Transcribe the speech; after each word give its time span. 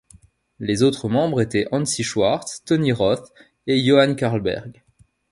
Les 0.57 0.81
autres 0.81 1.09
membres 1.09 1.41
étaient 1.41 1.67
Hansi 1.71 2.01
Schwartz, 2.03 2.63
Tonny 2.65 2.91
Roth 2.91 3.31
et 3.67 3.77
Johan 3.85 4.15
Karlberg. 4.15 4.81